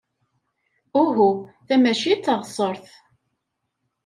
Uhu, 1.01 1.27
ta 1.67 1.75
maci 1.83 2.13
d 2.17 2.21
taɣsert. 2.25 2.87